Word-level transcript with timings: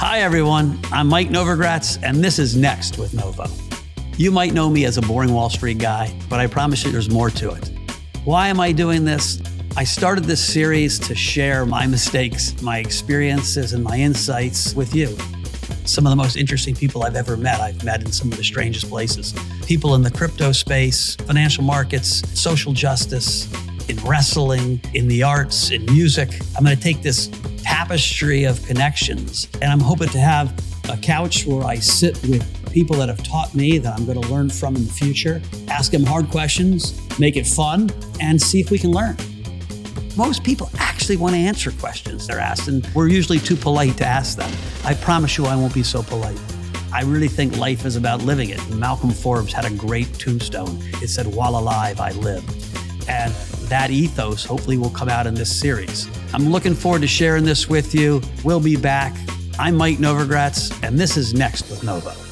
Hi, 0.00 0.20
everyone. 0.20 0.80
I'm 0.92 1.08
Mike 1.08 1.28
Novogratz, 1.28 2.02
and 2.02 2.24
this 2.24 2.38
is 2.38 2.56
Next 2.56 2.96
with 2.96 3.12
Novo. 3.12 3.44
You 4.16 4.30
might 4.30 4.54
know 4.54 4.70
me 4.70 4.86
as 4.86 4.96
a 4.96 5.02
boring 5.02 5.34
Wall 5.34 5.50
Street 5.50 5.76
guy, 5.76 6.18
but 6.30 6.40
I 6.40 6.46
promise 6.46 6.82
you 6.82 6.90
there's 6.90 7.10
more 7.10 7.28
to 7.28 7.50
it. 7.50 7.70
Why 8.24 8.48
am 8.48 8.60
I 8.60 8.72
doing 8.72 9.04
this? 9.04 9.42
I 9.76 9.84
started 9.84 10.24
this 10.24 10.42
series 10.42 10.98
to 11.00 11.14
share 11.14 11.66
my 11.66 11.86
mistakes, 11.86 12.62
my 12.62 12.78
experiences, 12.78 13.74
and 13.74 13.84
my 13.84 13.98
insights 13.98 14.74
with 14.74 14.94
you. 14.94 15.14
Some 15.84 16.06
of 16.06 16.10
the 16.10 16.16
most 16.16 16.36
interesting 16.36 16.74
people 16.74 17.02
I've 17.02 17.14
ever 17.14 17.36
met, 17.36 17.60
I've 17.60 17.84
met 17.84 18.00
in 18.00 18.10
some 18.10 18.32
of 18.32 18.38
the 18.38 18.44
strangest 18.44 18.88
places. 18.88 19.34
People 19.66 19.94
in 19.96 20.02
the 20.02 20.10
crypto 20.10 20.52
space, 20.52 21.14
financial 21.14 21.62
markets, 21.62 22.26
social 22.40 22.72
justice, 22.72 23.52
in 23.90 24.04
wrestling, 24.04 24.80
in 24.94 25.08
the 25.08 25.22
arts, 25.22 25.70
in 25.70 25.84
music. 25.86 26.30
I'm 26.56 26.64
going 26.64 26.76
to 26.76 26.82
take 26.82 27.02
this 27.02 27.28
tapestry 27.62 28.44
of 28.44 28.64
connections 28.64 29.48
and 29.60 29.64
I'm 29.64 29.80
hoping 29.80 30.08
to 30.10 30.20
have 30.20 30.54
a 30.88 30.96
couch 30.96 31.44
where 31.44 31.64
I 31.64 31.76
sit 31.76 32.14
with 32.22 32.72
people 32.72 32.96
that 32.96 33.08
have 33.08 33.22
taught 33.22 33.54
me 33.54 33.78
that 33.78 33.98
I'm 33.98 34.06
going 34.06 34.20
to 34.20 34.28
learn 34.28 34.48
from 34.48 34.76
in 34.76 34.84
the 34.86 34.92
future, 34.92 35.42
ask 35.68 35.90
them 35.90 36.04
hard 36.04 36.30
questions, 36.30 37.00
make 37.18 37.36
it 37.36 37.46
fun, 37.46 37.90
and 38.20 38.40
see 38.40 38.60
if 38.60 38.70
we 38.70 38.78
can 38.78 38.90
learn. 38.90 39.16
Most 40.16 40.44
people 40.44 40.70
actually 40.78 41.16
want 41.16 41.34
to 41.34 41.40
answer 41.40 41.70
questions 41.72 42.26
they're 42.26 42.40
asked, 42.40 42.68
and 42.68 42.86
we're 42.94 43.08
usually 43.08 43.38
too 43.38 43.56
polite 43.56 43.96
to 43.98 44.06
ask 44.06 44.36
them. 44.36 44.50
I 44.84 44.94
promise 44.94 45.36
you, 45.36 45.46
I 45.46 45.56
won't 45.56 45.74
be 45.74 45.82
so 45.82 46.02
polite. 46.02 46.38
I 46.92 47.02
really 47.02 47.28
think 47.28 47.56
life 47.56 47.86
is 47.86 47.96
about 47.96 48.22
living 48.22 48.50
it. 48.50 48.60
Malcolm 48.70 49.10
Forbes 49.10 49.52
had 49.52 49.64
a 49.64 49.70
great 49.70 50.12
tombstone. 50.14 50.78
It 51.02 51.08
said, 51.08 51.26
While 51.26 51.56
alive, 51.56 52.00
I 52.00 52.10
lived. 52.12 52.50
And 53.08 53.32
that 53.70 53.90
ethos 53.90 54.44
hopefully 54.44 54.76
will 54.76 54.90
come 54.90 55.08
out 55.08 55.26
in 55.26 55.34
this 55.34 55.54
series. 55.54 56.08
I'm 56.34 56.50
looking 56.50 56.74
forward 56.74 57.00
to 57.02 57.08
sharing 57.08 57.44
this 57.44 57.68
with 57.68 57.94
you. 57.94 58.20
We'll 58.44 58.60
be 58.60 58.76
back. 58.76 59.16
I'm 59.58 59.76
Mike 59.76 59.98
Novogratz, 59.98 60.82
and 60.82 60.98
this 60.98 61.16
is 61.16 61.34
Next 61.34 61.70
with 61.70 61.82
Novo. 61.82 62.29